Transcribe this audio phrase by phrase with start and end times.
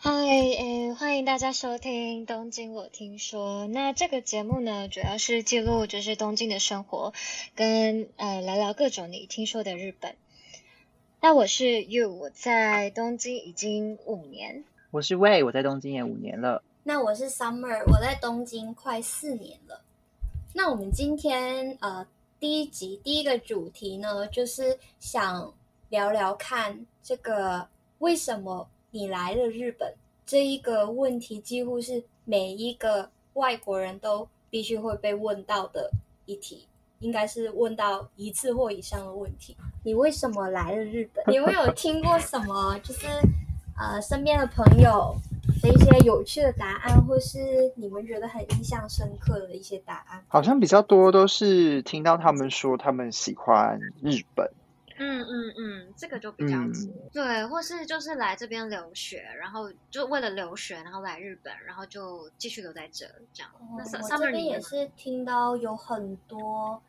[0.00, 3.64] 嗨，诶，欢迎大家收听《东京我听说》。
[3.66, 7.12] 那这个节目呢，主要是记录就是东京的生活，
[7.56, 10.14] 跟呃聊聊各种你听说的日本。
[11.20, 14.62] 那我是 You，我在东京已经五年。
[14.92, 16.62] 我是 Way，我在东京也五年了。
[16.84, 19.82] 那我是 Summer，我在东京快四年了。
[20.54, 22.06] 那我们今天呃
[22.38, 25.52] 第一集第一个主题呢，就是想
[25.88, 27.66] 聊聊看这个
[27.98, 28.68] 为什么。
[28.90, 29.94] 你来了日本
[30.24, 35.90] 这一个问题，几乎是每一个外国人都必须会被问到的
[36.26, 36.66] 一题，
[37.00, 39.56] 应该是问到一次或以上的问题。
[39.84, 41.24] 你为什么来了日本？
[41.28, 42.78] 你会有听过什么？
[42.80, 43.06] 就是
[43.78, 45.14] 呃，身边的朋友
[45.62, 50.24] 的一些有趣的答案，或是你们觉得很印象深刻的一些答案？
[50.28, 54.50] 好像比较多都是听到他们说他们喜欢日本。
[54.98, 56.56] 嗯嗯嗯，这个就比较
[57.12, 63.52] 对，或是就是来这边留学，然后就为了留学，然后来日本，然后就继续留在这这样。
[63.76, 66.82] 我这边也是听到有很多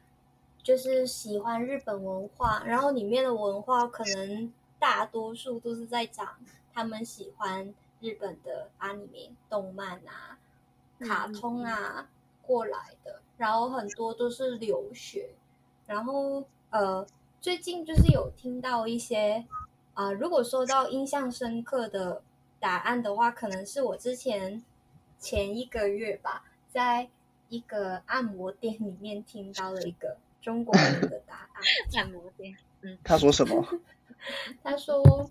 [0.63, 6.37] 就是喜欢日本文化，然后里面的文化可能大多数都是在讲
[6.73, 10.37] 他们喜欢日本的阿尼面动漫啊、
[10.99, 12.07] 卡通啊
[12.41, 15.29] 过来的，然后很多都是留学，
[15.85, 17.05] 然后呃。
[17.41, 19.45] 最近就是有听到一些
[19.93, 22.21] 啊，如果说到印象深刻的
[22.59, 24.61] 答案的话，可能是我之前
[25.19, 27.09] 前一个月吧，在
[27.47, 31.63] 一个按摩店里面听到了一个中国人的答案。
[31.97, 33.65] 按摩店，嗯，他说什么？
[34.63, 35.29] 他说，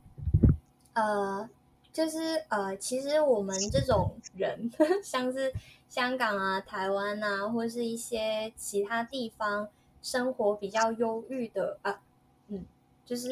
[0.95, 1.49] 呃，
[1.93, 4.71] 就是呃，其实我们这种人，
[5.05, 5.53] 像是
[5.91, 9.69] 香港啊、台湾啊，或是一些其他地方。
[10.09, 12.01] 生活比较忧郁的啊，
[12.47, 12.65] 嗯，
[13.05, 13.29] 就是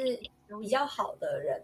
[0.60, 1.62] 比较好的人，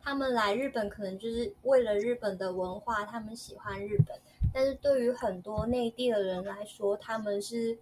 [0.00, 4.18] 他们来日本可能就是为了日本的文化，他们喜欢日本。
[4.54, 7.76] 但是对于很多内地的人来说，他们是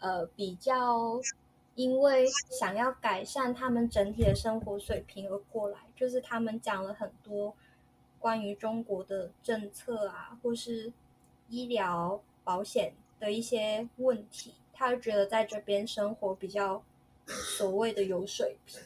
[0.00, 1.18] 呃比较
[1.76, 7.54] 因为想要改善他们整体的生活水平而过来，就是他们讲了很多
[8.18, 10.92] 关于中国的政策啊，或是
[11.48, 14.52] 医疗保险的一些问题。
[14.78, 16.84] 他觉得在这边生活比较
[17.26, 18.80] 所谓的有水平，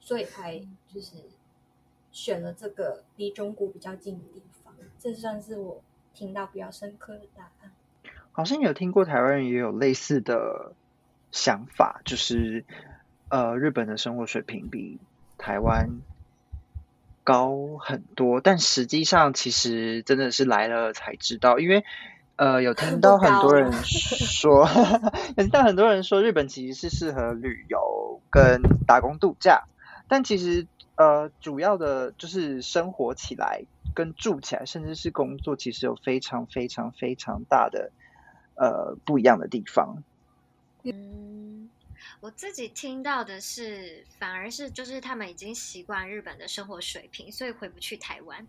[0.00, 0.58] 所以才
[0.92, 1.12] 就是
[2.10, 4.74] 选了这个离中国比较近的地方。
[4.98, 5.80] 这算是我
[6.12, 7.70] 听到比较深刻的答案。
[8.32, 10.72] 好像有听过台湾人也有类似的
[11.30, 12.64] 想法，就是
[13.28, 14.98] 呃，日本的生活水平比
[15.38, 16.00] 台湾
[17.22, 21.84] 高很多，但实际上其实真的是来了才知道，因为。
[22.36, 24.68] 呃， 有听到很多人说，
[25.36, 29.64] 有听到很多人说，日本其实是适合旅游跟打工度假，
[30.08, 30.66] 但其实
[30.96, 33.62] 呃，主要的就是生活起来
[33.94, 37.90] 跟住起来，甚至是工作，其实有非常非常非常大的
[38.54, 40.02] 呃不一样的地方。
[40.84, 41.68] 嗯，
[42.20, 48.46] 我自己听到的是，反而是就是他们已经习惯日本的生活水平，所以回不去台湾。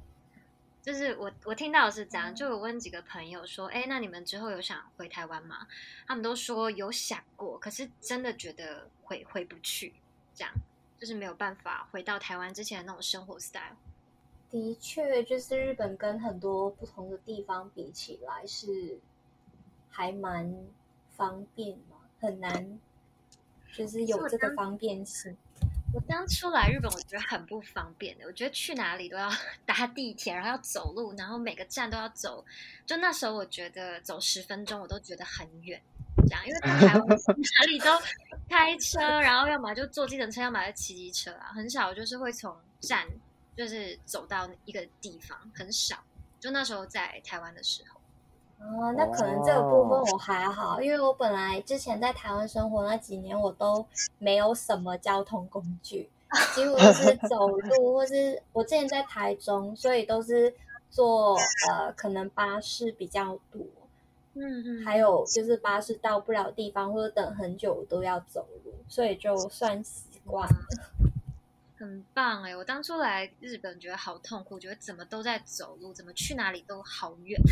[0.83, 5.65] 就是我我听到的是这样，就有问几个朋友说，哎，那你们之后有想回台湾吗？
[6.05, 9.93] 他们都说有想过，可是真的觉得回回不去，
[10.35, 10.53] 这样
[10.99, 13.77] 就是没有办法回到台湾之前的那种生活 style。
[14.49, 18.99] 的确，就是日本跟很多不同的地方比起来是
[19.89, 20.53] 还蛮
[21.15, 22.79] 方便嘛，很难
[23.71, 25.37] 就是有这个方便性。
[25.93, 28.25] 我刚出来日本，我觉得很不方便的。
[28.25, 29.29] 我觉得去哪里都要
[29.63, 32.43] 搭地铁，然后要走路，然后每个站都要走。
[32.85, 35.79] 就那时候，我觉得走十分钟我都觉得很远，
[36.27, 37.85] 这样，因为台湾 哪里都
[38.49, 43.07] 开车，然后要么就坐计程车，要么就骑机车啊，很少就是会从站
[43.55, 46.03] 就是走到一个地方，很少。
[46.39, 48.02] 就那时候在台湾的时候。
[48.65, 53.85] 哦，那可能这个部分我还好，因为我本来之前在台湾生活那几年，我都
[54.17, 56.09] 没有什么交通工具，
[56.55, 60.53] 几乎都是 走路，或是我之前在台中，所以都是
[60.89, 61.35] 坐
[61.69, 63.61] 呃，可能巴士比较多，
[64.33, 70.55] 嗯嗯，还有就是巴士到不了地方或者等很久都要走路，所以就算习惯了。
[71.83, 72.55] 很棒哎！
[72.55, 77.37] 我当初来日本觉得好痛苦，觉得怎么都在走路，怎么去哪里都好远。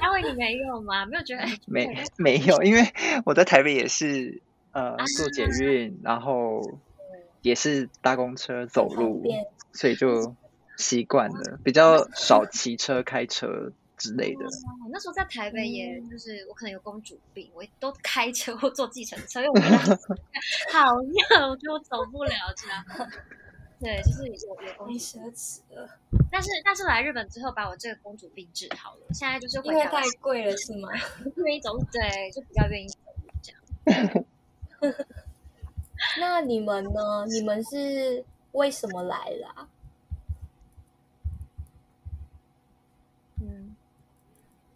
[0.00, 1.04] 因为你没有吗？
[1.06, 1.42] 没有觉得？
[1.66, 2.80] 没没有，因为
[3.24, 4.40] 我在台北也是
[4.70, 6.62] 呃坐捷运，然后
[7.42, 9.24] 也是搭公车走路，
[9.72, 10.36] 所以就
[10.76, 13.72] 习惯了，比较 少骑车开车。
[13.96, 19.96] 之类的，我那时候在台北，也就是我可能有公主病，我都开车或坐计程车，因为我觉得
[20.72, 22.84] 好热，我觉得我走不了这样。
[23.80, 25.98] 对，就是有有公太主，奢侈了，
[26.30, 30.88] 但是但是来日本之后把我这个公主病治好了，现在就是因为回台湾太贵了是吗？
[31.36, 34.24] 愿意走，对，就比较愿意走路这样。
[36.18, 37.26] 那你们呢？
[37.28, 39.68] 你们是为什么来了、啊？
[43.40, 43.74] 嗯，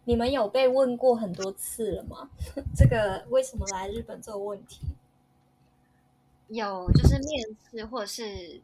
[0.09, 2.31] 你们有被问过很多次了吗？
[2.75, 4.81] 这个为什么来日本这个问题？
[6.49, 8.59] 有就是面试或者是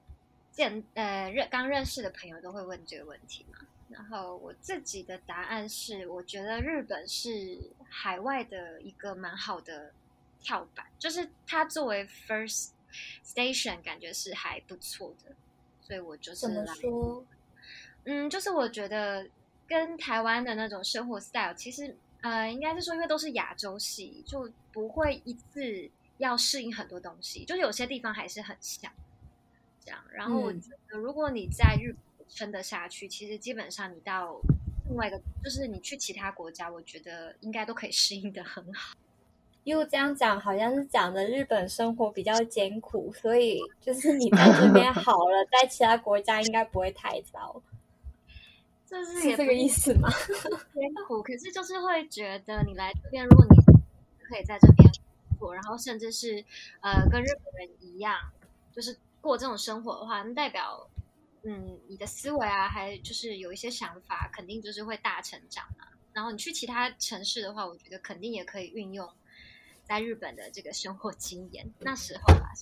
[0.51, 3.59] 见呃认刚认识的朋友都会问这个问题嘛。
[3.91, 7.59] 然后我自己的答案是，我觉得日本是
[7.91, 9.93] 海外的一个蛮好的
[10.41, 12.69] 跳板，就是它作为 first
[13.23, 15.37] station，感觉是还不错的，
[15.83, 17.23] 所以我就是怎么说？
[18.05, 19.29] 嗯，就是我觉得
[19.75, 28.89] 跟台湾的那种生活 style，其实呃，应该是说，因为都是亚洲系，就不会一次要适应很多东西，就有些地方还是很像
[29.85, 30.01] 这样。
[30.13, 34.41] 然后我嗯觉得，如果你在日本撑得下去，其实基本上你到
[34.87, 38.95] 另外一个，就是你去其他国家，我觉得应该都可以适应的很好。
[39.65, 47.61] 因为这样讲好像是讲的日本生活比较艰苦，所以就是你在这边好了，在其他国家应该不会太糟，
[48.95, 50.09] 这是是这个意思吗？
[50.73, 53.57] 艰苦， 可是就是会觉得你来这边，如果你
[54.25, 54.89] 可以在这边
[55.39, 56.45] 做，然后甚至是
[56.81, 58.17] 呃跟日本人一样，
[58.73, 60.89] 就是过这种生活的话，那代表
[61.43, 65.91] 嗯你的思维啊，还就是有一些想法，肯定就是会大成长啊。
[66.13, 69.09] 然后你去其他城市的话，我觉得肯定也可以运用
[69.83, 71.69] 在日本的这个生活经验。
[71.81, 72.53] 那时候吧，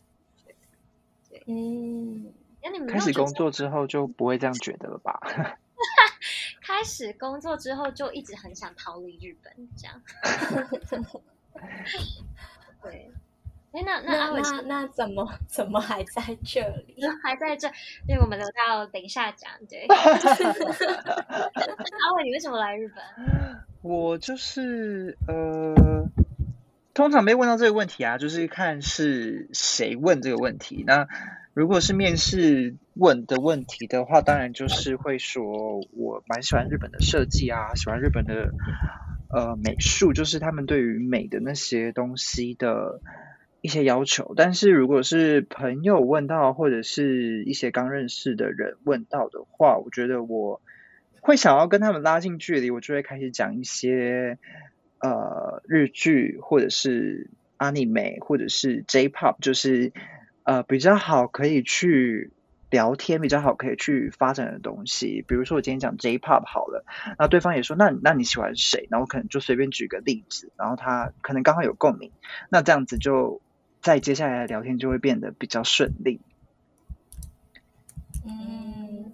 [1.47, 2.33] 嗯，
[2.63, 5.21] 那你们开始工作之后就不会这样觉得了吧？
[6.83, 10.03] 开始工作之后就一直很想逃离日本，这样。
[12.83, 13.13] 对，
[13.71, 16.97] 哎，那那那阿伟那那怎么怎么还在这里？
[17.23, 17.69] 还在这，
[18.09, 19.53] 因为我们留到等一下讲。
[19.69, 19.95] 对， 阿
[22.17, 23.01] 伟，你为什么来日本？
[23.83, 26.09] 我就是呃，
[26.95, 30.83] 通常被问到这个问题啊，就是看是谁问这个问题。
[30.85, 31.07] 那
[31.55, 38.53] 如果是面试问的问题的话，当然就是会说我蛮喜欢日本的设计啊，喜欢日本的
[39.29, 43.01] 呃美术，就是他们对于美的那些东西的
[43.63, 44.35] 一些要求。
[44.37, 50.61] 但是如果是朋友问到，或者是一些刚认识的人问到的话，我觉得我
[51.21, 54.39] 会想要跟他们拉近距离，我就会开始讲一些
[54.99, 59.93] 呃日剧或者是 anime 或者是 J-pop，就是
[60.43, 62.33] 呃比较好可以去
[62.73, 65.23] 聊天，比较好可以去发展的东西。
[65.29, 66.87] 比如说我今天讲 J-pop 好了，
[67.19, 68.89] 那对方也说那那你喜欢谁？
[68.91, 72.11] 然后我可能就随便举个例子，然后他可能刚好有共鸣，
[72.49, 73.43] 那这样子就
[73.83, 76.19] 在接下来的聊天就会变得比较顺利。
[78.25, 79.13] 嗯，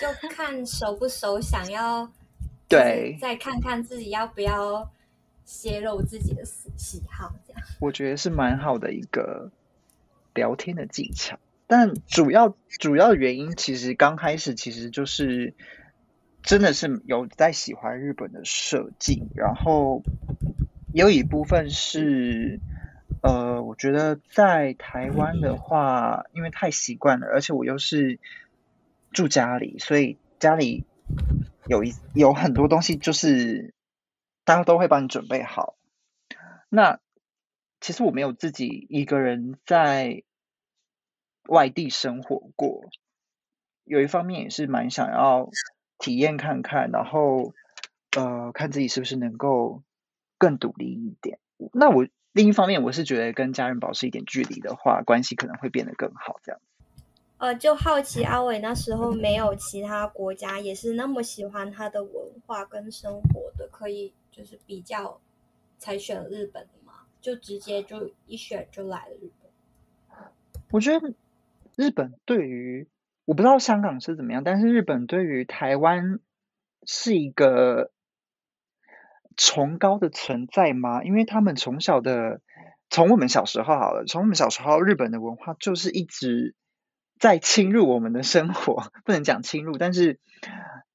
[0.00, 2.10] 就看熟不熟，想要
[2.68, 4.90] 对再看看自己要不要
[5.44, 7.62] 泄露自己的喜喜好，这样。
[7.78, 9.52] 我觉得是蛮好的一个
[10.34, 11.38] 聊天的技巧。
[11.70, 15.54] 但主要主要原因其实刚开始其实就是
[16.42, 20.02] 真的是有在喜欢日本的设计，然后
[20.92, 22.58] 有一部分是
[23.22, 28.18] 呃，我觉得在台湾的话，因为太习惯了，而且我又是
[29.12, 30.84] 住家里，所以家里
[31.68, 33.74] 有一有很多东西就是
[34.44, 35.76] 大家都会帮你准备好。
[36.68, 36.98] 那
[37.80, 40.24] 其实我没有自己一个人在
[41.50, 42.88] 外地生活过，
[43.82, 45.50] 有一方面也是蛮想要
[45.98, 47.52] 体验看看，然后
[48.16, 49.82] 呃看自己是不是能够
[50.38, 51.40] 更独立一点。
[51.72, 56.38] 那我另一方面，我是觉得跟家人保持一点距离的话，关系可能会变得更好。
[56.44, 56.60] 这样，
[57.38, 62.12] 呃，就好奇阿伟那时候没有其他国家也是那么喜欢他的文
[62.46, 65.20] 化跟生活的，可以就是比较
[65.78, 69.50] 才选日本的嘛，就直接就一选就来了日本。
[70.70, 71.12] 我觉得
[71.80, 72.90] 日本对于
[73.24, 76.18] 我不知道香港是怎么样，但是日本对于台湾
[76.86, 77.90] 是一个
[79.34, 81.02] 崇高的存在吗？
[81.02, 82.42] 因为他们从小的，
[82.90, 86.54] 从我们小时候好了，从我们小时候，日本的文化就是一直
[87.18, 90.20] 在侵入我们的生活， 不能讲侵入，但是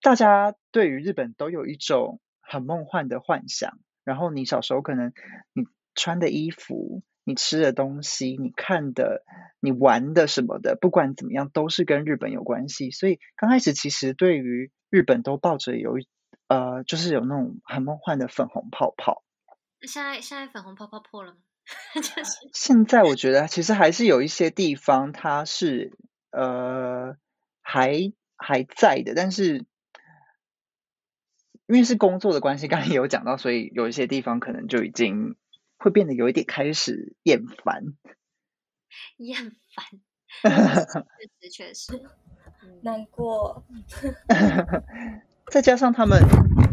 [0.01, 3.79] 大家对于日本都有一种很梦幻的幻想。
[4.03, 5.13] 然后你小时候可能
[5.53, 5.63] 你
[5.95, 9.23] 穿的衣服、你吃的东西、你看的、
[9.59, 12.91] 你玩的什么的，不管怎么样，都是跟日本有关系。
[12.91, 16.07] 所以刚开始其实对于日本都抱着有一
[16.47, 19.23] 呃，就是有那种很梦幻的粉红泡泡。
[19.81, 21.37] 现在现在粉红泡泡破了吗？
[21.95, 25.97] 就是现在我觉得其实还是有一些地方它是
[26.31, 27.17] 呃
[27.61, 29.65] 还还在的，但是
[31.65, 35.35] 因为是工作的关系，刚才有讲到，所以有一些地方可能就已经
[35.77, 37.93] 会变得有一点开始厌烦。
[39.17, 39.85] 厌烦，
[41.41, 42.01] 确实确实，
[42.63, 43.65] 嗯难过。
[45.51, 46.19] 再加上他们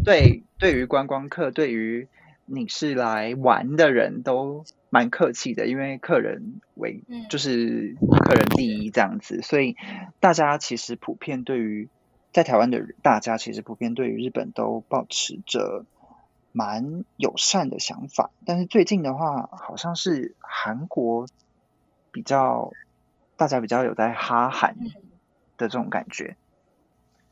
[0.03, 2.07] 对对于观光客，对于
[2.45, 7.95] 你是来玩的人都蛮客气的，因为客人为嗯就是
[8.25, 9.75] 客人第一这样子，所以
[10.19, 11.89] 大家其实普遍对于
[12.31, 15.85] 在台湾的大家其实普遍对于日本都保持着
[16.53, 21.27] 蛮友善的想法，但是最近的话，好像是韩国
[22.11, 22.71] 比较
[23.35, 24.91] 大家比较有在哈韩嗯
[25.57, 26.37] 的这种感觉。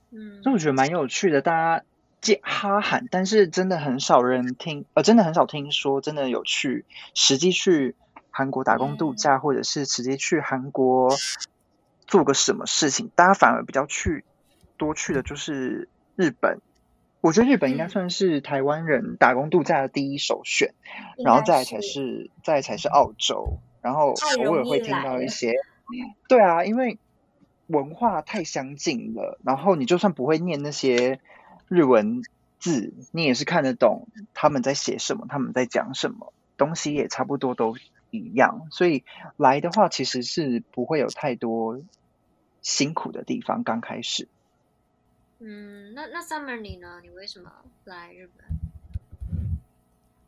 [0.10, 1.86] 嗯所以我觉得蛮有趣的，大家
[2.20, 7.96] 借哈韩，但是真的很少人听，呃，真的很少听说真的有去实际去
[8.32, 11.16] 韩国打工度假，或者是直接去韩国
[12.08, 14.26] 做个什么事情，大家反而比较去
[14.78, 16.60] 多去的就是日本。
[17.22, 20.74] 我觉得日本应该嗯算是台湾人打工度假的第一首选，
[21.24, 24.14] 然后再来才是再来才是澳洲，然后
[24.44, 25.54] 偶尔会听到一些，
[26.28, 26.98] 对啊，因为
[27.68, 31.20] 文化太相近了，然后你就算不会念那些
[31.68, 32.24] 日文
[32.60, 37.78] 字，你也是看得懂他们在写什么，他们在讲什么，东西也差不多都
[38.10, 39.04] 一样，所以
[39.38, 41.80] 来的话其实是不会有太多
[42.62, 44.28] 辛苦的地方，刚开始。
[45.44, 47.00] 嗯，那那 Summer 你呢？
[47.02, 47.52] 你为什么
[47.86, 48.46] 来日本？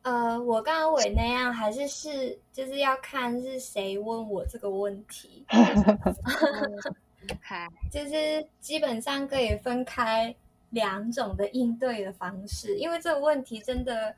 [0.01, 5.45] 呃，我刚刚伟那样，还是是就是要看是谁问我这个问题，
[7.39, 10.35] 开，就是基本上可以分开
[10.71, 14.15] 两种的应对的方式，因为这个问题真的，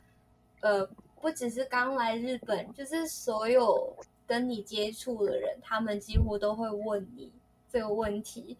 [0.62, 3.94] 呃，不只是刚来日本，就是所有
[4.25, 7.30] 跟你接触的人，他们几乎都会问你
[7.70, 8.58] 这个问题。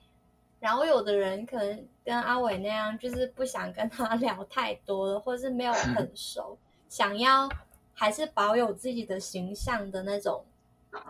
[0.60, 6.58] 然后有的人可能跟阿伟那样，就是不想跟他 聊太多了，或是没有很熟，
[6.90, 7.50] 想要
[7.94, 10.44] 还是保有自己的形象的那种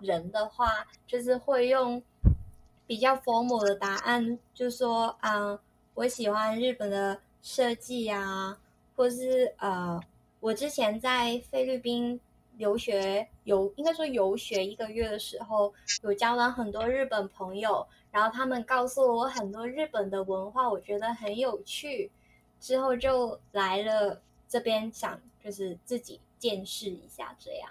[0.02, 2.02] 人的话，就是会用
[2.88, 5.60] 比较 formal 的答案，就说啊、
[5.94, 8.58] 我喜欢日本的设计啊，
[8.96, 10.00] 或是呃，
[10.40, 12.20] 我之前在菲律宾
[12.58, 15.74] 留学游，应该说游学一个月的时候，
[16.04, 22.10] 有交到很多日本朋友，然后他们告诉我很多日本的文化，我觉得很有趣，
[22.62, 27.70] 之后就来了这边，想就是自己见识一下这样，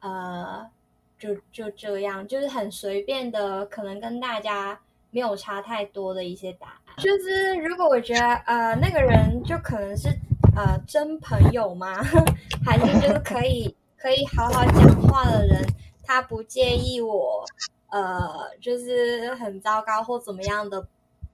[0.00, 0.70] 呃，
[1.18, 4.78] 就就这样，就是很随便的，可能跟大家
[5.10, 6.96] 没有差太多的一些答案。
[6.98, 10.10] 就是如果我觉得呃那个人就可能是
[10.54, 12.02] 呃真朋友吗？
[12.62, 15.66] 还是就是可以可以好好讲话的人，
[16.04, 17.42] 他不介意我
[17.92, 20.84] 呃就是很糟糕或怎么样的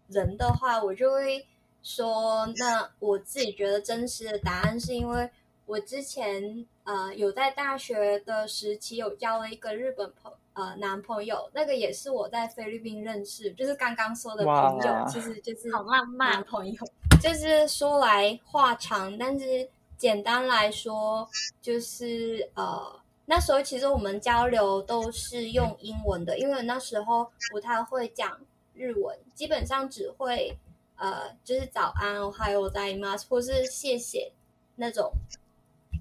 [0.09, 1.47] 人的话，我就会
[1.83, 5.31] 说，那我自己觉得真实的答案是因为
[5.65, 16.83] 我之前呃有在大学的时期有交了一个日本朋呃男朋友，那个也是我在菲律宾认识，就是刚刚说的哇朋友，其实就是好浪漫男朋友。
[17.21, 21.29] 就是说来话长，但是简单来说，
[21.61, 28.40] 就是呃，那时候其实我们交流都是用英文的，因为那时候不太会讲
[28.73, 30.56] 日文，基本上只会
[30.97, 34.32] 呃，就是早安，还有在吗，或是谢谢
[34.76, 35.12] 那种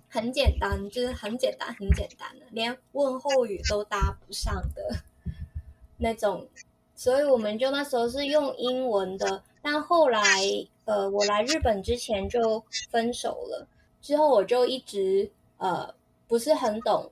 [0.09, 5.03] 很简单，就是很简单、很简单的，连问候语都搭不上的
[5.97, 6.47] 那种。
[6.95, 10.21] 所以我们就那时候是用英文的，但后来
[10.85, 13.67] 呃，我来日本之前就分手了，
[14.01, 15.93] 之后我就一直呃
[16.27, 17.09] 不是很懂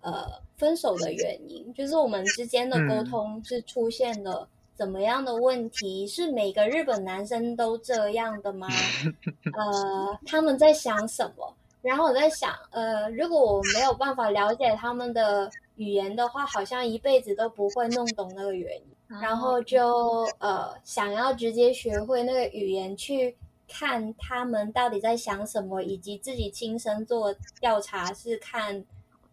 [0.00, 6.06] 呃分手的原因，就是我们之间的沟嗯通是出现了怎么样的问题？
[6.06, 8.68] 是每个日本男生都这样的吗？
[9.56, 11.54] 呃，他们在想什么？
[11.82, 18.84] 然后我在想，呃，如果我没有办法了解他们的语言的话，好像一辈子都不会弄懂那个原因。
[19.20, 23.36] 然后就呃想要直接学会那个语言，去
[23.72, 28.84] 看他们到底在想什么，以及自己亲身做调查，是看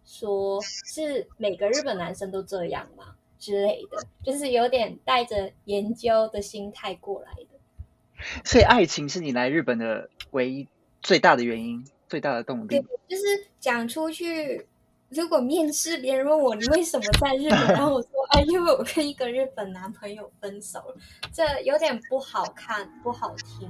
[0.06, 8.24] 说是每个日本男生都这样吗之类的，就是有点带着研究的心态过来的。
[8.46, 10.68] 所以爱情是你来日本的唯一
[11.02, 14.66] 最大的原因，最大的动对力。，就是讲出去。
[15.10, 20.96] 如果面试别人问我你为什么在日本，然后我说哎，因为我跟一个日本男朋友分手了，
[21.34, 23.68] 这有点不好看，不好听。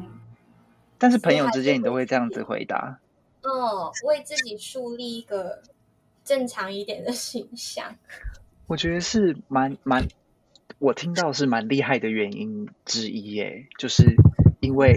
[1.00, 3.00] 但是朋友之间你都会这样子回答。
[3.42, 3.50] 嗯，
[4.06, 5.64] 为自己树立一个
[6.24, 7.96] 正常一点的形象。
[8.68, 10.06] 我觉得是蛮蛮，
[10.78, 14.04] 我听到是蛮厉害的原因之一耶，就是
[14.60, 14.94] 因为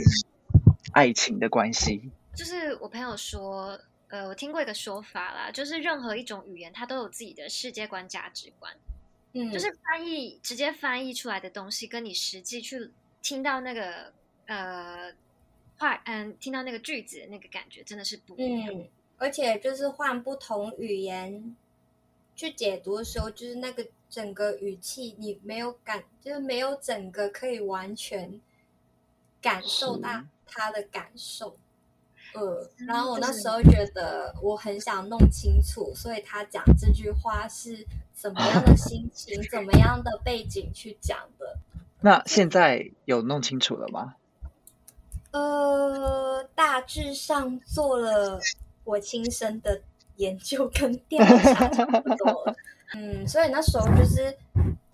[0.92, 2.10] 爱情的关系。
[2.34, 3.78] 就是我朋友说，
[4.08, 8.74] 呃，我听过一个说法啦，就是任何一种语言，它都有自己的世界观、价值观。
[9.34, 12.90] 嗯，就是翻译直接翻译出来的东西，跟你实际去
[13.22, 14.12] 听到那个
[14.46, 15.12] 呃
[15.82, 18.72] 话，嗯，听到那个句子那个感觉，真的是不一样。
[18.72, 18.86] 嗯，
[19.18, 21.56] 而且就是换不同语言
[22.36, 28.40] 去解读的时候，就是那个整个语气，你没有感，就是没有整个可以完全
[29.40, 31.56] 感受到他的感受。
[32.34, 37.84] 呃，嗯然后我那时候觉得我很想弄清楚，所以他讲这句话是
[38.14, 41.58] 怎么样的心情， 怎么样的背景去讲的。
[42.00, 44.14] 那现在有弄清楚了吗？
[45.32, 48.38] 呃，大致上做了
[48.84, 49.80] 我亲身的
[50.16, 52.54] 研究跟调查，差不多。
[52.94, 54.36] 嗯，所以那时候就是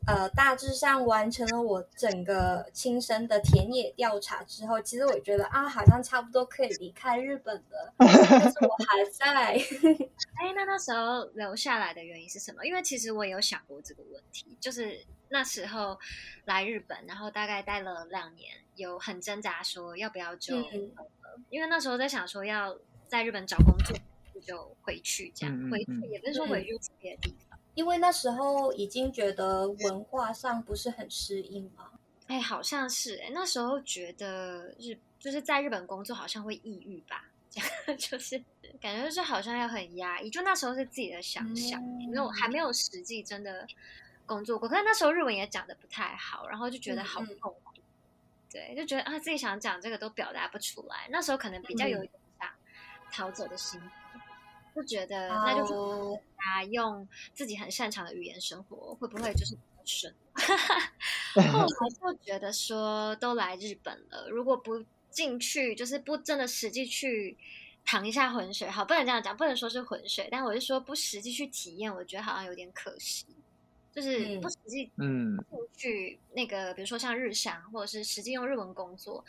[0.07, 8.09] 呃，大致上完成了我整个亲身的田野调查之后，其实我觉得啊，好像差不多可以离开日本了， 但
[8.53, 9.55] 是我还在。
[10.39, 12.65] 哎，那那时候留下来的原因是什么？
[12.65, 15.99] 因为其实我也有想过这个问题，就是那时候
[16.45, 20.91] 来日本，然后大概待了两年，有很挣扎说要不要就，嗯。
[21.51, 23.97] 因为那时候在想说要在日本找工作
[24.43, 27.59] 就回去这样，嗯嗯回去嗯也不是说回去别的地方。
[27.75, 31.91] 因为那时候已经觉得文化上不是很适应嘛，
[32.27, 38.37] 哎，好像是哎，那时候觉得日就是在日本工作好像会抑郁吧，这样 就是
[38.81, 43.65] 感觉就是好像要很压抑，就那时候是自己的想象，嗯没有还没有实际真的
[44.27, 47.68] 工作过，可是那时候日文也讲的不太好，然后就觉得好痛苦，
[48.51, 51.99] 对，就觉得啊自己想讲这个都表达不出来，那时候可能比较有
[52.39, 52.51] 想
[53.13, 53.87] 逃走的心态。
[54.75, 60.15] 就觉得那就哦啊，用自己很擅长的语言生活，会不会就是比较顺？
[61.53, 61.67] 后来
[62.01, 67.37] 就觉得说，都来日本了，如果不进去，就是不真的实际去
[67.85, 73.27] 淌一下浑水，好，不能这样讲，不能说是浑水，但我是说不实际去体验，我觉得好像有点可惜，
[73.99, 75.37] 就是嗯不实际嗯，
[75.77, 79.25] 去那个，比如说像日商，或者是实际用日文工作，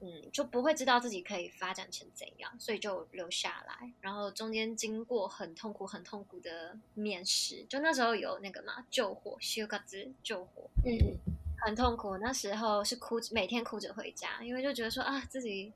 [0.00, 3.92] 嗯，就不会知道自己可以发展成怎样，所以就留下来。
[4.00, 11.18] 然后中间经过很痛苦、很痛苦的面试，就那时候有那个嘛救火，修嘎子救火，嗯
[11.62, 12.16] 很痛苦。
[12.16, 15.70] 那时候是哭，每天哭着回家，因为就觉得说啊，自己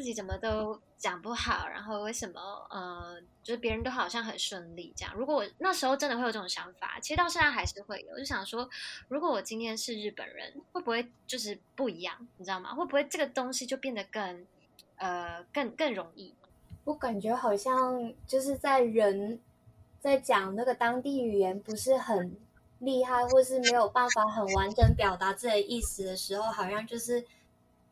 [0.00, 5.14] 自己怎么都讲不好，然后为什么呃，就是别人都好像很顺利这样。
[5.14, 8.66] 如果我那时候真的会有这种想法，其实到现在还是会有，就想说，
[9.08, 12.26] 如果我今天是日本人，会不会就是不一样？
[12.38, 12.74] 你知道吗？
[12.74, 14.46] 会不会这个东西就变得更
[14.96, 16.34] 呃更更容易？
[16.84, 19.38] 我感觉好像就是在人
[20.00, 22.34] 在讲那个当地语言不是很
[22.78, 27.22] 厉害，或是没有办法很完整表达自己的意思的时候，好像就是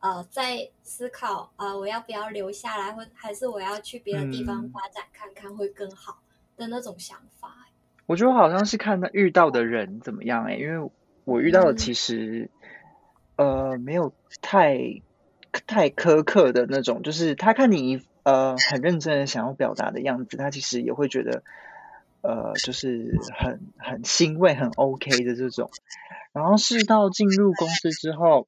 [0.01, 6.19] 呃在思考啊、呃我要不要留下来，或还是我要去别的地方嗯发展看看会更好
[6.57, 7.67] 的那种想法。
[8.07, 10.91] 我觉得好像是看他遇到的人怎么样哎、因为
[11.25, 12.51] 我遇到的嗯其实、
[13.37, 14.79] 呃没有太
[15.67, 21.43] 太苛刻的那种，就是他看你呃很认真的想要表达的样子，他其实也会觉得
[22.23, 25.71] 呃就是很很欣慰、很 OK 的这种。
[26.33, 28.47] 然后是到进入公司之后，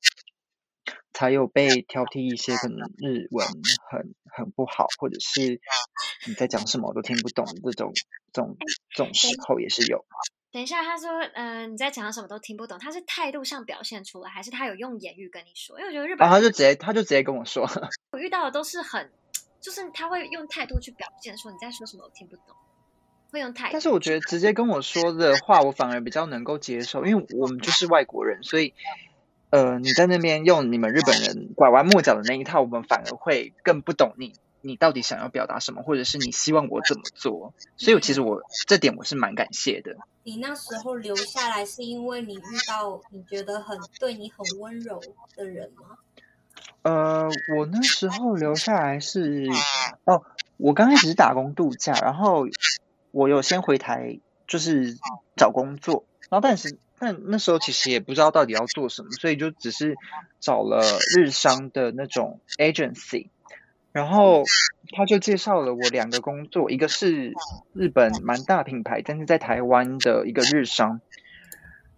[1.20, 3.46] 才有被挑剔一些可能日文
[3.90, 5.60] 很很不好，或者是
[6.26, 7.92] 你在讲什么我都听不懂这种
[8.32, 8.56] 这种
[8.94, 10.02] 这种时候也是有。
[10.50, 15.78] 等一下，他说，嗯、你在讲什么都听不懂，他是态度上表现出来，还是他有用言语跟你说？
[15.78, 17.68] 因为我觉得日本他就直接他就直接跟我说，
[18.12, 19.12] 我遇到的都是很，
[19.60, 22.56] 就是他会用态度去表现说你在说什么，我听不懂，
[23.30, 23.72] 会用态度。
[23.74, 28.72] 但是我觉得直接跟我说的话，我反而比较能够接受，因为我们就是外国人，所以
[29.50, 37.52] 呃你在那边用你们日本人拐弯抹角的那一套，我们反而会更不懂你你到底想要表达什么，或者是你希望我怎么做。
[37.76, 39.96] 所以其实我这点我是蛮感谢的。
[40.22, 45.00] 你那时候留下来是因为你遇到你觉得很对你很温柔
[45.36, 45.96] 的人吗？
[46.82, 49.48] 呃，我那时候留下来是
[50.04, 50.22] 哦，
[50.58, 52.46] 我刚开始是打工度假，然后
[53.10, 54.96] 我有先回台，就是
[55.36, 59.96] 找工作，然后但是但那时候其实也不知道到底要做什么，所以就只是
[60.38, 60.82] 找了
[61.16, 63.28] 日商的那种 agency，
[63.90, 64.44] 然后
[64.94, 67.32] 他就介绍了我两个工作，一个是
[67.72, 71.00] 日本蛮大品牌，但是在台湾的一个日商。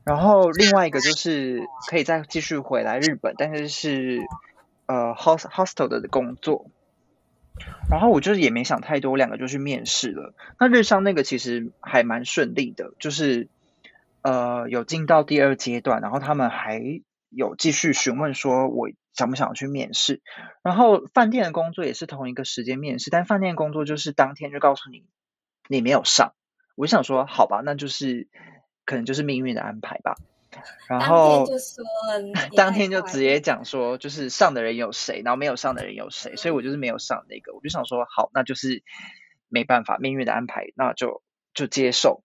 [0.04, 4.20] 然后另外一个就是可以再继续回来日本，但是是
[4.86, 6.66] 呃 host hostel 的工作。
[7.90, 10.34] 然后我就是也没想太多，两个就去面试了。
[10.58, 13.48] 那日商那个其实还蛮顺利的，就是
[14.22, 16.80] 呃有进到第二阶段，然后他们还
[17.28, 20.22] 有继续询问说我想不想去面试。
[20.62, 25.04] 然后饭店的工作也是同一个时间面试，但饭店工作就是当天就告诉你
[25.68, 26.34] 你没有上。
[26.74, 28.28] 我就想说，好吧，那就是
[28.86, 30.14] 可能就是命运的安排吧。
[30.86, 37.54] 然后就说了，当天就直接讲说，就是上的人有谁，然后没有上的人有谁，所以我就是没有上那个。
[37.54, 38.82] 我就想说，好，那就是
[39.48, 41.22] 没办法，命运的安排，那就
[41.54, 42.22] 就接受。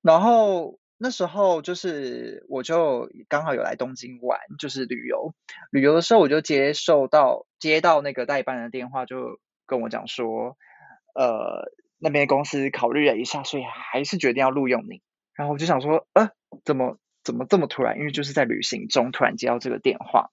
[0.00, 5.34] 然后那时候就是我就刚好有来东京玩，就是旅游。
[5.70, 10.56] 旅游的时候我就接受到接到那个代办的电话，就跟我讲说，
[11.14, 15.02] 呃，那边公司考虑了一下，所以还是决定要录用你。
[15.34, 16.30] 然后我就想说，呃，
[16.64, 16.98] 怎么？
[17.24, 17.98] 怎么这么突然？
[17.98, 20.30] 因为就是在旅行中突然接到这个电话，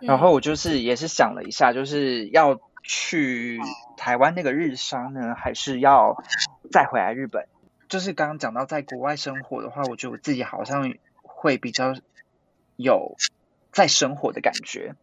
[0.00, 3.60] 然后我就是也是想了一下，就是要去
[3.96, 6.16] 台湾那个日商呢，还是要
[6.72, 7.46] 再回来日本？
[7.94, 11.94] 就是刚刚讲到在国外生活的话，我觉得我自己好像会比较
[12.74, 13.14] 有
[13.70, 14.96] 在生活的感觉。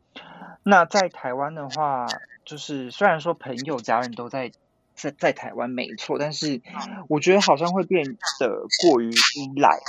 [0.64, 2.06] 那在台湾的话，
[2.44, 4.52] 就是虽然说朋友家人都在
[4.94, 6.62] 在在台湾没错，但是
[7.08, 9.80] 我觉得好像会变得过于依赖。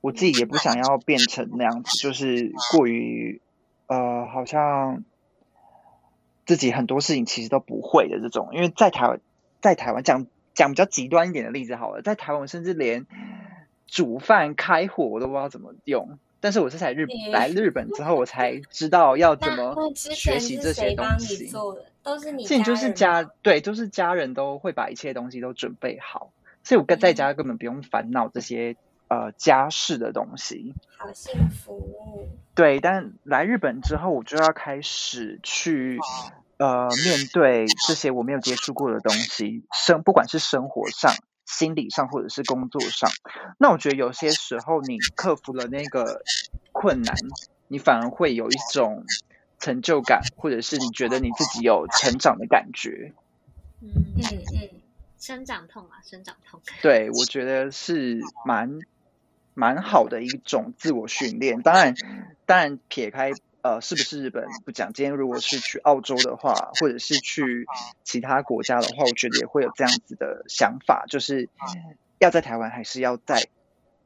[0.00, 3.42] 我自己也不想要变成那样子，就是过于
[3.88, 5.04] 呃，好像
[6.46, 8.48] 自己很多事情其实都不会的这种。
[8.52, 9.20] 因为在台湾，
[9.60, 13.06] 在台湾讲讲比较极端一点的例子好了，在台湾甚至连
[13.86, 16.18] 煮饭开火我都不知道怎么用。
[16.40, 21.52] 但是我是在日来日本之后，我才知道要怎么学习这些东西。
[22.02, 26.32] 都是你，现在就是家对，就是家人都会把一切东西都准备好，
[26.64, 28.74] 所以我跟在家根本不用烦恼这些。
[29.08, 32.26] 呃，家事的东西，好幸福。
[32.56, 35.96] 对，但来日本之后，我就要开始去
[36.58, 41.12] 呃面对这些我没有接触过的东西，生不管是生活上、
[41.44, 43.10] 心理上，或者是工作上。
[43.58, 46.22] 那我觉得有些时候，你克服了那个
[46.72, 47.14] 困难，
[47.68, 49.04] 你反而会有一种
[49.58, 53.12] 成就感，或者是你觉得你自己有成长的感觉。
[53.80, 54.22] 嗯嗯
[54.54, 54.70] 嗯，
[55.18, 56.60] 生长痛啊，生长痛。
[56.82, 58.78] 对，我觉得是蛮。
[59.58, 61.94] 蛮好的一种自我训练，当然，
[62.44, 63.32] 当然撇开
[63.66, 67.66] 呃是不是日本不讲，今天如果是去澳洲的话，或者是去
[68.04, 71.48] 其他国家的话，我觉得也会有这样子的想法，就是
[72.18, 73.48] 要在台湾还是要在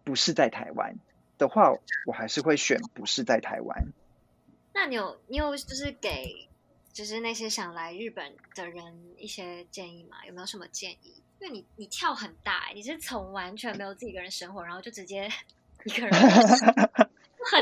[0.02, 0.96] 不是在台湾
[1.36, 1.74] 的话，
[2.06, 3.88] 我还是会选不是在台湾。
[4.72, 6.48] 那你有你有就是给
[6.92, 8.82] 就是那些想来日本的人
[9.18, 10.24] 一些建议吗？
[10.26, 11.22] 有没有什么建议？
[11.38, 15.30] 因为你你跳很大，你是从完全没有自己一个人生活，然后就直接
[15.84, 16.12] 一个人，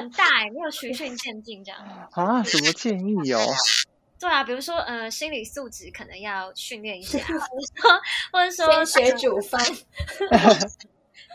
[0.01, 1.81] 很大哎，没有循序渐进这样
[2.13, 2.43] 啊？
[2.45, 3.41] 什么建议哦？
[4.21, 7.19] 对啊，比如说呃，心理素质可能要训练一下，
[8.33, 9.61] 或者说或者说学煮饭，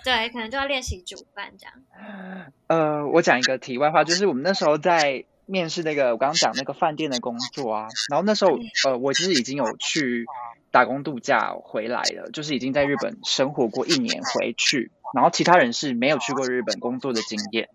[0.04, 1.74] 对，可能就要练习煮饭这样。
[2.68, 10.26] 呃，我讲一个题外话，就是我们那时候在面试那个我刚刚讲那个饭店的工作啊，然后那时候呃，我其实已经有去。
[10.74, 17.70] 打工度假回来了，就是已经在日本生活过一年回去，然后其他人是没有去过日本工作的经验。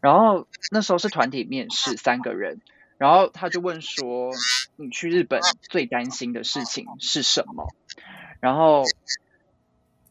[0.00, 2.60] 然后那时候是团体面试，三个人，
[2.98, 4.30] 然后他就问说
[4.76, 7.68] ：“你去日本最担心的事情是什么？”
[8.40, 8.82] 然后，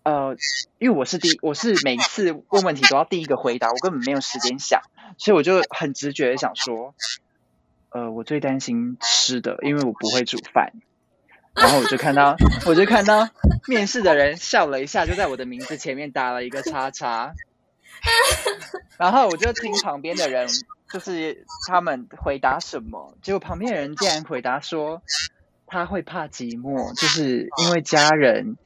[0.03, 0.35] 呃，
[0.79, 4.81] 因为我是第，我是每次问问题都要第一个回答，我根本没有时间想，
[5.17, 6.95] 所以我就很直觉的想说
[7.91, 10.71] ：“呃，我最担心吃的，因为我不会煮饭。”
[11.53, 13.27] 然后我就看到，我就看到
[13.67, 17.33] 面试的人笑了一下，就在我的名字前面打了一个叉叉。
[18.97, 20.47] 然后我就听旁边的人，
[20.91, 25.01] 就是他们回答什么，结果旁边的人竟然回答说
[25.65, 28.57] 他会怕寂寞，就是因为家人、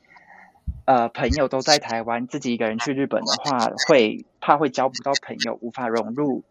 [0.86, 6.44] 呃朋友都在台湾，自己一个人去日本的话，会怕会交不到朋友，无法融入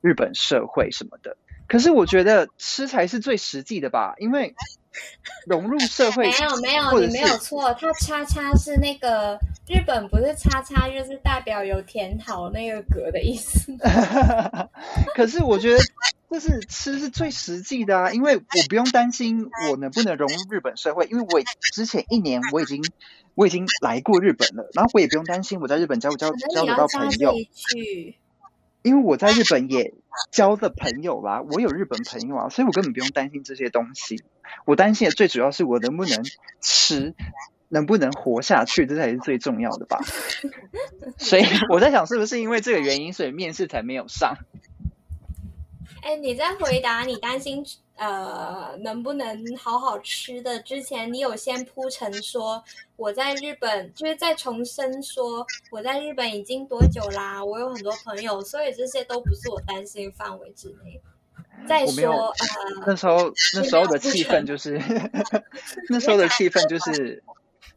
[0.00, 1.36] 日本社会什么的。
[1.68, 4.54] 可是我觉得吃才是最实际的吧，因为。
[5.46, 13.72] 融入社会没有没有你没有错，它叉叉是那个日本不是叉叉就是代表有填好那个格的意思。
[15.14, 15.82] 可是我觉得
[16.30, 22.82] 就是吃是最实际的啊，因为我不用担心我能不能融入日本社会，因为我之前一年我已经
[23.34, 27.34] 我已经来过日本了，然后我也不用担心我在日本交不交交得到朋友。
[28.82, 29.94] 因为我在日本也
[30.30, 34.22] 交的朋友啦，我有日本朋友啊，所以我根本不用担心这些东西。
[34.64, 36.24] 我担心的最主要是我能不能
[36.60, 37.14] 吃，
[37.68, 40.00] 能不能活下去，这才是最重要的吧。
[41.16, 44.36] 所以 我在想，是不是因为这个原因，所以面试才没有上？
[46.02, 52.62] 哎，你在回答你担心呃能不能好好吃的之前，你有先铺陈说
[52.96, 57.44] 我在日本，就是在重申说我在日本已经多久啦？
[57.44, 61.00] 我有很多朋友，所以这些都不是我担心范围之内。
[61.68, 62.34] 再说呃，
[62.84, 64.82] 那时候那时候的气氛就是
[65.88, 67.22] 那时候的气氛就是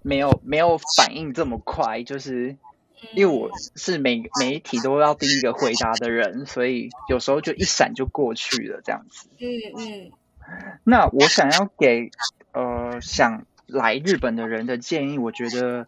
[0.02, 2.58] 没有没有反应这么快，就是。
[3.14, 9.30] 因为我是每每一题都要第一个回答的人，所以有时候就一闪就过去了这样子。
[9.40, 10.12] 嗯嗯。
[10.84, 12.12] 那我想要给
[12.54, 15.88] 呃想来日本的人的建议，我觉得，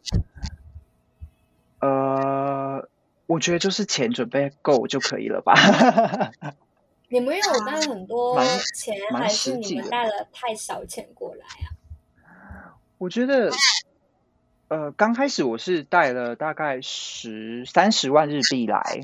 [1.80, 2.90] 呃，
[3.28, 5.54] 我觉得就是钱准备够就可以了吧。
[7.10, 8.40] 你们有带很多
[8.76, 11.46] 钱，还是你们带了太少钱过来
[12.26, 12.76] 啊？
[12.98, 13.52] 我觉得。
[14.70, 19.00] 呃，刚开始我是带了大概十三十万日币来，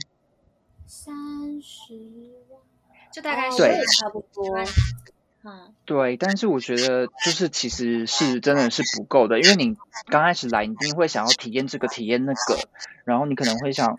[0.85, 1.15] 三
[1.61, 1.93] 十
[2.49, 2.59] 万，
[3.13, 4.59] 就大概对差不多，
[5.43, 12.59] 嗯，对，但是我觉得就是其实是真的是不够的，因为你刚开始来，你一定会想要体验这个体验那个，
[13.05, 13.97] 然后你可能会想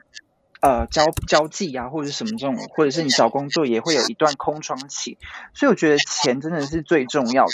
[0.61, 5.17] 呃交交际啊，或者什么这种，或者是你找工作也会有一段空窗期，
[5.55, 7.53] 所以我觉得钱真的是最重要的，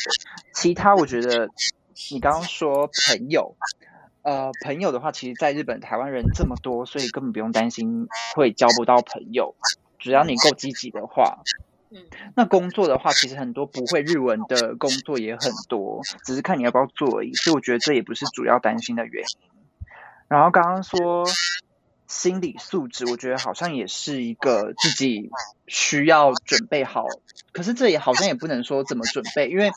[0.52, 1.48] 其他我觉得
[2.10, 3.54] 你刚刚说朋友。
[4.22, 9.54] 呃，朋友的话，其实在日本、台湾人这么多，所以根本不用担心会交不到朋友。
[9.98, 11.38] 只要你够积极的话，
[11.90, 12.04] 嗯，
[12.36, 17.32] 那工作的话，其实很多不会日文的工作也很多，只是看你要不要做而已。
[17.32, 19.50] 所以我觉得这也不是主要担心的原因。
[20.28, 21.24] 然后刚刚说
[22.06, 25.30] 心理素质，我觉得好像也是一个自己
[25.66, 27.06] 需要准备好。
[27.52, 29.70] 可是这也好像也不能说怎么准备，因为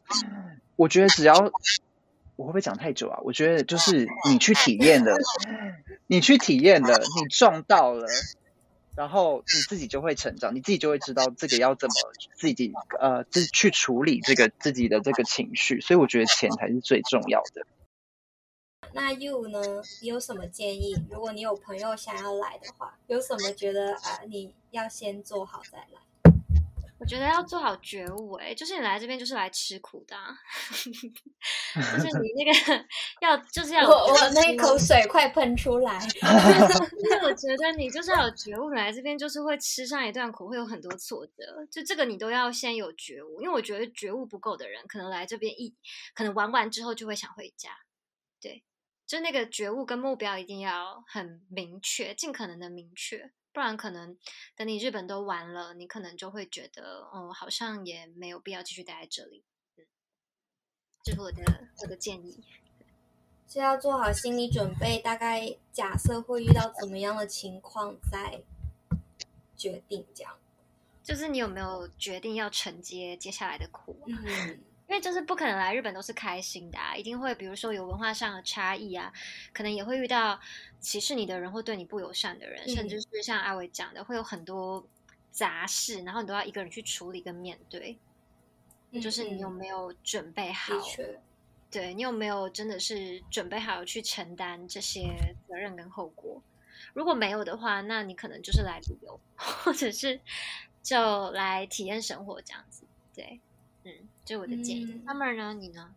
[0.75, 1.49] 我觉得只要。
[2.35, 3.19] 我会不会讲太久啊？
[3.23, 5.15] 我觉得就是你去体验了，
[6.07, 8.07] 你去体验了，你撞到了，
[8.95, 11.93] 然后你自己就会成长，你自己就会知道这个要怎么
[12.35, 15.79] 自己呃自去处理这个自己的这个情绪。
[15.79, 17.67] 所以我觉得钱才是最重要的。
[18.93, 19.59] 那 you 呢？
[20.01, 20.95] 你有什么建议？
[21.09, 25.99] 如果你有朋友想要来的话，有什么觉得啊你要先做好再来？
[27.03, 30.15] 我觉得要做好觉悟，哎，就是你来这边就是来吃苦的，
[30.71, 32.85] 就是你那个
[33.19, 45.75] 要就是要我我那一口水快喷出来，因 为 我觉得你就是要有觉悟，来这边就是会吃上一段苦，会有很多挫折，就这个你都要先有觉悟，因为我觉得觉悟不够的人，可能来这边一
[46.15, 47.71] 可能玩完之后就会想回家，
[48.39, 48.63] 对，
[49.05, 53.33] 就那个觉悟跟目标一定要很明确，尽可能的明确。
[53.53, 54.17] 不然可能
[54.55, 59.43] 等你日本都完了，你可能就会觉得，哦，好像也没有必要继续待在这里。
[59.77, 59.85] 嗯，
[61.03, 62.43] 这是我的我的建议。
[63.47, 68.41] 是要做好心理准备，大概假设会遇到怎么样的情况再
[69.55, 70.35] 决定这样。
[71.03, 73.95] 就是你有没有决定要承接接下来的苦？
[74.07, 74.63] 嗯。
[74.87, 79.11] 因为就是不可能来日本都是开心的啊，一定会比如说有文化上的差异啊，
[79.53, 80.39] 可能也会遇到
[80.79, 84.87] 歧视你的人或对你不友善的人，甚至是像阿伟讲的，会有很多
[85.31, 87.97] 杂事，然后你都要一个人去处理跟面对。
[89.01, 90.75] 就是你有没有准备好？
[91.71, 95.09] 对你有没有真的是准备好去承担这些
[95.47, 96.39] 责任跟后果？
[96.93, 100.21] 如果没有的话，那你可能就是来旅游，或者是
[100.83, 102.85] 就来体验生活这样子。
[103.15, 103.41] 对，
[104.23, 104.25] 嗯。
[104.25, 105.53] 就我的建议，他们呢？
[105.53, 105.93] 你呢？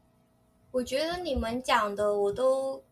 [0.73, 2.83] 我觉得你们讲的，我都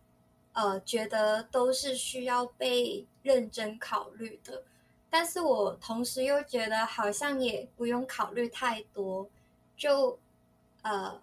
[0.52, 4.62] 呃觉得都是需要被认真考虑的。
[5.10, 9.28] 但是我同时又觉得，好像也不用考虑太多。
[9.76, 10.16] 就
[10.82, 11.20] 呃，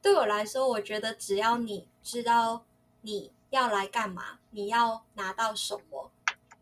[0.00, 2.62] 对我来说，我觉得只要你知道
[3.00, 6.08] 你要来干嘛，你要拿到什么，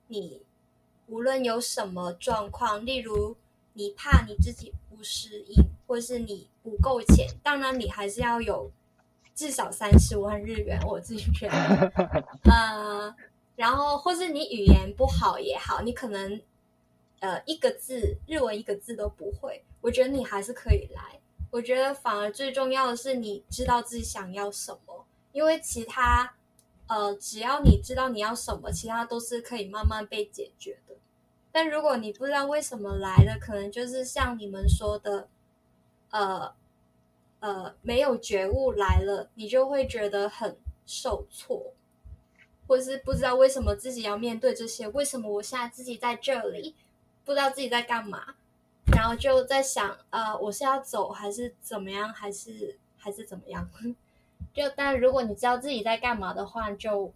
[0.07, 0.41] 你
[1.07, 3.37] 无论有什么状况，例如
[3.75, 5.69] 你怕你自己不适应。
[5.89, 8.71] 或是你不够钱，当然你还是要有
[9.35, 10.79] 至少三十万日元。
[10.87, 11.93] 我自己觉得，
[12.51, 13.15] 呃，
[13.57, 16.41] 然后或是你语言不好也好，你可能
[17.21, 21.19] 呃一个字日文一个字都不会，我觉得你还是可以来。
[21.51, 26.35] 我觉得反而最重要的是你知道自己想要什么，因为其他
[26.89, 30.95] 呃只要你知道你要什么，其他都是可以慢慢被解决的。
[31.51, 35.29] 但如果你不知道为什么来的，可能就是像你们说的。
[36.11, 36.53] 呃，
[37.41, 41.75] 呃，没有觉悟来了，你就会觉得很受挫，
[42.67, 46.75] 或是不知道为什么自己要面对这些，为什么我现在自己在这里，
[47.25, 48.35] 不知道自己在干嘛，
[48.93, 53.69] 然后就在想，呃，我是要走还是怎么样，还是还是怎么样？
[54.55, 57.13] 就但如果你知道自己在干嘛的话，就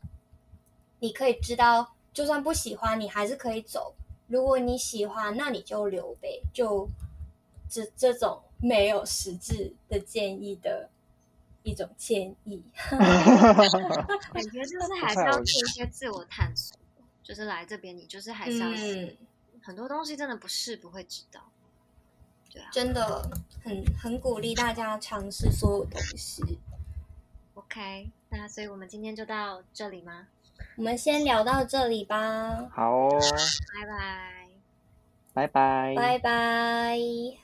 [1.01, 3.95] 你可以知道，就算不喜欢，你还是可以走；
[4.29, 6.89] 如果你喜欢，那你就留呗，就。
[7.75, 10.89] 这这种没有实质的建议的
[11.63, 12.63] 一种建议。
[12.89, 12.99] 感
[14.51, 16.79] 觉得就是还是要做一些自我探索，
[17.23, 19.17] 就是来这边你就是还是要嗯，
[19.63, 21.41] 很多东西真的不试不会知道。
[22.51, 23.31] 对啊真的
[23.65, 26.59] 很很鼓励大家尝试所有东西。
[27.55, 30.29] ，OK，那所以我们今天就到这里吗？
[30.77, 33.21] 我们先聊到这里吧，好哦，
[33.75, 34.49] 拜拜。
[35.35, 37.42] 拜拜，拜拜。